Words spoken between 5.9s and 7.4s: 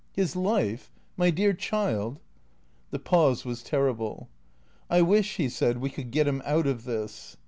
could get him out of this."